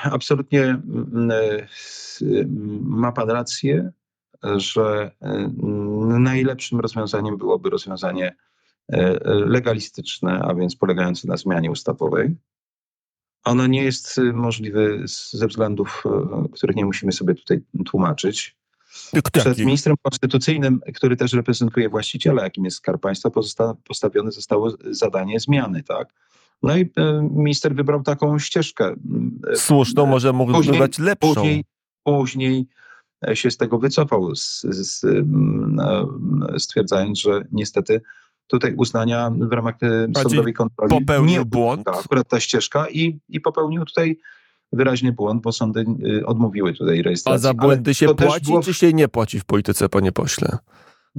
absolutnie 0.03 0.81
ma 2.81 3.11
pan 3.11 3.29
rację, 3.29 3.91
że 4.55 5.11
m, 5.21 6.23
najlepszym 6.23 6.79
rozwiązaniem 6.79 7.37
byłoby 7.37 7.69
rozwiązanie 7.69 8.35
e, 8.89 9.19
legalistyczne, 9.25 10.39
a 10.39 10.53
więc 10.55 10.75
polegające 10.75 11.27
na 11.27 11.37
zmianie 11.37 11.71
ustawowej. 11.71 12.35
Ono 13.45 13.67
nie 13.67 13.83
jest 13.83 14.17
e, 14.17 14.21
możliwe 14.21 14.79
ze 15.31 15.47
względów, 15.47 16.03
e, 16.05 16.49
których 16.53 16.75
nie 16.75 16.85
musimy 16.85 17.11
sobie 17.11 17.35
tutaj 17.35 17.61
tłumaczyć. 17.85 18.55
Przed 19.31 19.57
ministrem 19.65 19.95
konstytucyjnym, 20.01 20.79
który 20.95 21.15
też 21.15 21.33
reprezentuje 21.33 21.89
właściciela, 21.89 22.43
jakim 22.43 22.65
jest 22.65 22.77
Skarb 22.77 23.01
Państwa, 23.01 23.29
pozosta- 23.29 23.75
postawione 23.87 24.31
zostało 24.31 24.71
zadanie 24.91 25.39
zmiany, 25.39 25.83
tak? 25.83 26.13
No 26.63 26.77
i 26.77 26.81
e, 26.81 27.29
minister 27.31 27.75
wybrał 27.75 28.03
taką 28.03 28.39
ścieżkę. 28.39 28.95
e, 29.51 29.55
Słuszną, 29.55 30.05
może 30.05 30.33
mógł 30.33 30.61
wybrać 30.63 30.99
lepszą. 30.99 31.33
Później, 31.33 31.65
później 32.03 32.59
e, 32.59 32.65
się 33.33 33.51
z 33.51 33.57
tego 33.57 33.79
wycofał, 33.79 34.35
z, 34.35 34.61
z, 34.61 35.03
m, 35.03 35.77
e, 36.53 36.59
stwierdzając, 36.59 37.19
że 37.19 37.41
niestety 37.51 38.01
tutaj 38.47 38.73
uznania 38.77 39.31
w 39.49 39.51
ramach 39.51 39.75
e, 39.81 40.21
sądowej 40.23 40.53
kontroli 40.53 40.89
popełnił 40.89 41.39
nie 41.39 41.45
błąd? 41.45 41.87
ulega 41.87 41.99
akurat 41.99 42.27
ta 42.27 42.39
ścieżka 42.39 42.89
i, 42.89 43.19
i 43.29 43.41
popełnił 43.41 43.85
tutaj 43.85 44.19
wyraźny 44.73 45.11
błąd, 45.11 45.41
bo 45.41 45.51
sądy 45.51 45.85
e, 46.21 46.25
odmówiły 46.25 46.73
tutaj 46.73 47.01
rejestracji. 47.01 47.35
A 47.35 47.37
za 47.37 47.49
Ale 47.49 47.57
błędy 47.57 47.93
się 47.93 48.05
to 48.05 48.15
też 48.15 48.27
płaci, 48.27 48.45
było- 48.45 48.61
czy 48.63 48.73
się 48.73 48.93
nie 48.93 49.07
płaci 49.07 49.39
w 49.39 49.45
polityce, 49.45 49.89
panie 49.89 50.11
pośle? 50.11 50.57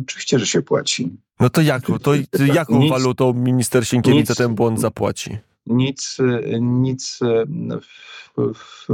Oczywiście, 0.03 0.39
że 0.39 0.47
się 0.47 0.63
płaci. 0.63 1.17
No 1.41 1.51
to 1.51 1.61
jaką, 1.61 1.99
to 1.99 2.13
jaką 2.55 2.79
Nic- 2.81 2.91
walutą 2.91 3.33
minister 3.33 3.87
Sienkiewicz 3.87 4.29
nic- 4.29 4.39
ten 4.39 4.55
błąd 4.55 4.81
zapłaci? 4.81 5.39
nic, 5.67 6.17
e, 6.21 6.61
nic 6.61 7.19
w, 8.37 8.55
w 8.55 8.87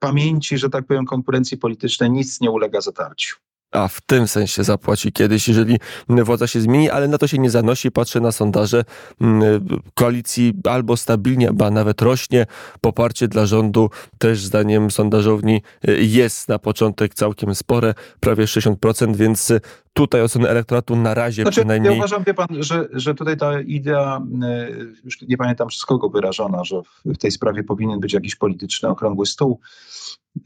pamięci, 0.00 0.58
że 0.58 0.70
tak 0.70 0.86
powiem, 0.86 1.06
konkurencji 1.06 1.58
politycznej, 1.58 2.10
nic 2.10 2.40
nie 2.40 2.50
ulega 2.50 2.80
zatarciu. 2.80 3.36
A 3.72 3.88
w 3.88 4.00
tym 4.00 4.28
sensie 4.28 4.64
zapłaci 4.64 5.12
kiedyś, 5.12 5.48
jeżeli 5.48 5.78
władza 6.08 6.46
się 6.46 6.60
zmieni, 6.60 6.90
ale 6.90 7.08
na 7.08 7.18
to 7.18 7.26
się 7.26 7.38
nie 7.38 7.50
zanosi. 7.50 7.90
Patrzę 7.90 8.20
na 8.20 8.32
sondaże 8.32 8.84
mm, 9.20 9.66
koalicji 9.94 10.52
albo 10.64 10.96
stabilnie, 10.96 11.52
ba 11.52 11.70
nawet 11.70 12.02
rośnie. 12.02 12.46
Poparcie 12.80 13.28
dla 13.28 13.46
rządu 13.46 13.90
też 14.18 14.44
zdaniem 14.44 14.90
sondażowni 14.90 15.62
y, 15.88 16.04
jest 16.04 16.48
na 16.48 16.58
początek 16.58 17.14
całkiem 17.14 17.54
spore, 17.54 17.94
prawie 18.20 18.44
60%, 18.44 19.16
więc 19.16 19.50
y, 19.50 19.60
tutaj 20.00 20.22
oceny 20.22 20.48
elektoratu 20.48 20.96
na 20.96 21.14
razie 21.14 21.42
Znaczy, 21.42 21.60
ja 21.60 21.64
przynajmniej 21.64 21.96
uważam, 21.96 22.24
wie 22.24 22.34
pan, 22.34 22.46
że, 22.50 22.88
że 22.92 23.14
tutaj 23.14 23.36
ta 23.36 23.60
idea, 23.60 24.22
e, 24.42 24.70
już 25.04 25.22
nie 25.22 25.36
pamiętam 25.36 25.68
przez 25.68 25.84
kogo 25.84 26.08
wyrażona, 26.08 26.64
że 26.64 26.80
w, 27.04 27.18
tej 27.18 27.30
sprawie 27.30 27.64
powinien 27.64 28.00
być 28.00 28.12
jakiś 28.12 28.36
polityczny 28.36 28.88
okrągły 28.88 29.26
stół, 29.26 29.60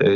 e, 0.02 0.06
e, 0.06 0.10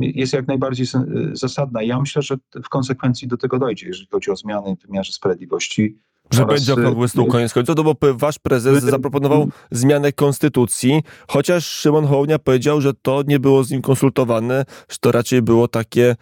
jest 0.00 0.32
jak 0.32 0.48
najbardziej 0.48 0.86
zasadna. 1.32 1.82
Ja 1.82 2.00
myślę, 2.00 2.22
że 2.22 2.36
w 2.64 2.68
konsekwencji 2.68 3.28
do 3.28 3.36
tego 3.36 3.58
dojdzie, 3.58 3.86
jeżeli 3.86 4.08
chodzi 4.10 4.30
o 4.30 4.36
zmiany 4.36 4.76
w 4.76 4.86
wymiarze 4.86 5.12
sprawiedliwości. 5.12 5.98
że 6.30 6.46
będzie 6.46 6.72
y, 6.72 6.74
okrągły 6.74 7.08
stół 7.08 7.26
y, 7.26 7.30
koniec 7.30 7.52
końców, 7.52 7.76
no 7.76 7.84
bo 7.84 7.94
wasz 8.14 8.38
prezes 8.38 8.84
y, 8.84 8.90
zaproponował 8.90 9.42
y, 9.42 9.48
zmianę 9.70 10.12
konstytucji, 10.12 11.02
chociaż 11.28 11.66
Szymon 11.66 12.06
Hołownia 12.06 12.38
powiedział, 12.38 12.80
że 12.80 12.94
to 12.94 13.22
nie 13.26 13.40
było 13.40 13.64
z 13.64 13.70
nim 13.70 13.82
konsultowane, 13.82 14.64
że 14.88 14.96
to 15.00 15.12
raczej 15.12 15.42
było 15.42 15.68
takie 15.68 16.16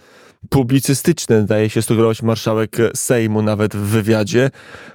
publicystyczne, 0.51 1.43
daje 1.45 1.71
się 1.71 1.83
sugerować 1.83 2.23
marszałek 2.23 2.77
Sejmu 2.95 3.43
nawet 3.43 3.77
w 3.77 3.79
wywiadzie. 3.79 4.51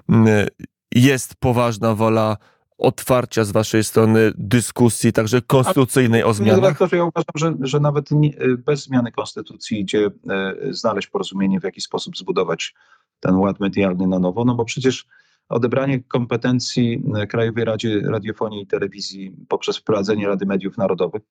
Mm, 0.10 0.48
Jest 0.96 1.36
poważna 1.40 1.96
wola 1.96 2.38
otwarcia 2.78 3.44
z 3.44 3.52
waszej 3.52 3.84
strony 3.84 4.32
dyskusji, 4.38 5.14
także 5.14 5.42
konstytucyjnej 5.42 6.24
o 6.24 6.34
zmianach. 6.34 6.62
redaktorze, 6.62 6.98
ja 6.98 7.04
uważam, 7.04 7.32
że, 7.36 7.68
że 7.68 7.80
nawet 7.80 8.12
nie, 8.12 8.34
bez 8.66 8.84
zmiany 8.84 9.12
konstytucji 9.12 9.80
idzie 9.82 10.10
e, 10.30 10.54
znaleźć 10.70 11.08
porozumienie, 11.08 11.60
w 11.60 11.64
jaki 11.64 11.82
sposób 11.82 12.18
zbudować 12.18 12.76
ten 13.20 13.36
ład 13.36 13.60
medialny 13.60 14.08
na 14.08 14.20
nowo, 14.20 14.46
no 14.46 14.56
bo 14.56 14.66
przecież 14.66 15.06
odebranie 15.50 16.04
kompetencji 16.04 17.04
e, 17.16 17.28
Krajowej 17.28 17.66
Radzie 17.66 18.02
Radiofonii 18.02 18.62
i 18.62 18.68
Telewizji 18.68 19.36
poprzez 19.48 19.78
wprowadzenie 19.78 20.28
Rady 20.28 20.46
Mediów 20.46 20.78
Narodowych, 20.78 21.22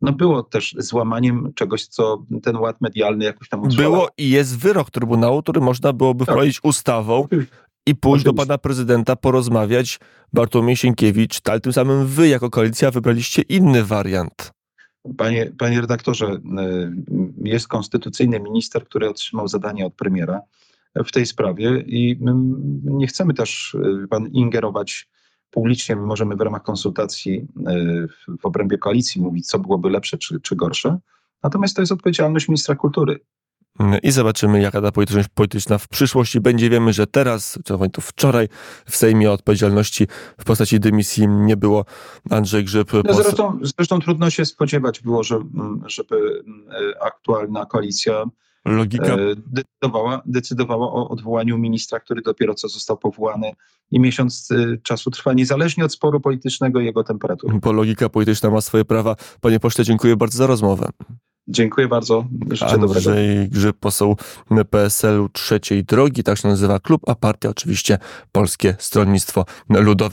no 0.00 0.12
było 0.12 0.42
też 0.42 0.74
złamaniem 0.78 1.52
czegoś, 1.54 1.86
co 1.86 2.24
ten 2.42 2.56
ład 2.56 2.80
medialny 2.80 3.24
jakoś 3.24 3.48
tam 3.48 3.62
utrwalał. 3.62 3.92
Było 3.92 4.08
i 4.18 4.30
jest 4.30 4.58
wyrok 4.58 4.90
Trybunału, 4.90 5.42
który 5.42 5.60
można 5.60 5.92
byłoby 5.92 6.26
Tak. 6.26 6.34
wprowadzić 6.34 6.60
ustawą 6.62 7.28
i 7.86 7.94
pójść 7.94 8.24
do 8.24 8.34
pana 8.34 8.58
prezydenta, 8.58 9.16
porozmawiać. 9.16 10.00
Bartłomiej 10.32 10.76
Sienkiewicz, 10.76 11.40
ale 11.48 11.60
tym 11.60 11.72
samym 11.72 12.06
wy 12.06 12.28
jako 12.28 12.50
koalicja 12.50 12.90
wybraliście 12.90 13.42
inny 13.42 13.84
wariant. 13.84 14.52
Panie, 15.16 15.52
panie 15.58 15.80
redaktorze, 15.80 16.26
y, 16.26 16.40
jest 17.44 17.68
konstytucyjny 17.68 18.40
minister, 18.40 18.84
który 18.84 19.08
otrzymał 19.08 19.48
zadanie 19.48 19.86
od 19.86 19.94
premiera 19.94 20.40
w 20.94 21.12
tej 21.12 21.26
sprawie 21.26 21.84
i 21.86 22.18
nie 22.84 23.06
chcemy 23.06 23.34
też 23.34 23.74
y, 23.74 24.08
pan 24.08 24.26
ingerować 24.26 25.08
publicznie. 25.50 25.96
My 25.96 26.02
możemy 26.02 26.36
w 26.36 26.40
ramach 26.40 26.62
konsultacji 26.62 27.32
y, 27.32 28.08
w- 28.08 28.46
obrębie 28.46 28.78
koalicji 28.78 29.20
mówić, 29.22 29.46
co 29.46 29.58
byłoby 29.58 29.90
lepsze 29.90 30.18
czy, 30.18 30.40
czy 30.40 30.56
gorsze. 30.56 30.98
Natomiast 31.42 31.76
to 31.76 31.82
jest 31.82 31.92
odpowiedzialność 31.92 32.48
ministra 32.48 32.74
kultury. 32.76 33.20
I 34.02 34.10
zobaczymy, 34.10 34.60
jaka 34.60 34.82
ta 34.82 34.92
polityczność 34.92 35.28
polityczna 35.34 35.78
w 35.78 35.88
przyszłości 35.88 36.40
będzie. 36.40 36.70
Wiemy, 36.70 36.92
że 36.92 37.06
teraz, 37.06 37.58
czy 37.64 37.74
to 37.92 38.00
wczoraj 38.00 38.48
w 38.86 38.96
Sejmie 38.96 39.30
odpowiedzialności 39.30 40.06
w 40.38 40.44
postaci 40.44 40.80
dymisji 40.80 41.28
nie 41.28 41.56
było. 41.56 41.84
Andrzej 42.30 42.64
Grzyb, 42.64 42.92
No 43.04 43.14
zresztą, 43.14 43.58
zresztą 43.62 44.00
trudno 44.00 44.30
się 44.30 44.44
spodziewać 44.44 45.00
było, 45.00 45.22
że, 45.22 45.36
mm, 45.36 45.82
żeby 45.86 46.42
mm, 46.46 46.66
aktualna 47.00 47.66
koalicja 47.66 48.24
logika 48.64 49.14
e, 49.14 49.18
decydowała, 49.46 50.22
decydowała 50.26 50.92
o 50.92 51.08
odwołaniu 51.08 51.58
ministra, 51.58 52.00
który 52.00 52.22
dopiero 52.22 52.54
co 52.54 52.68
został 52.68 52.96
powołany 52.96 53.52
i 53.90 54.00
miesiąc 54.00 54.48
e, 54.50 54.76
czasu 54.82 55.10
trwa, 55.10 55.32
niezależnie 55.32 55.84
od 55.84 55.92
sporu 55.92 56.20
politycznego 56.20 56.80
i 56.80 56.84
jego 56.84 57.04
temperatury. 57.04 57.58
bo 57.62 57.72
logika 57.72 58.08
polityczna 58.08 58.50
ma 58.50 58.60
swoje 58.60 58.84
prawa. 58.84 59.16
Panie 59.40 59.60
pośle, 59.60 59.84
dziękuję 59.84 60.16
bardzo 60.16 60.38
za 60.38 60.46
rozmowę. 60.46 60.88
Dziękuję 61.48 61.88
bardzo. 61.88 62.24
Życzę 62.50 62.78
dobrego. 62.78 62.94
Andrzej 62.94 63.48
Grzyb, 63.48 63.76
poseł 63.80 64.16
PSL-u 64.70 65.28
trzeciej 65.28 65.84
drogi, 65.84 66.22
tak 66.22 66.38
się 66.38 66.48
nazywa 66.48 66.80
klub, 66.80 67.02
a 67.06 67.14
partia 67.14 67.48
oczywiście 67.48 67.98
Polskie 68.32 68.76
Stronnictwo 68.78 69.44
Ludowe. 69.68 70.10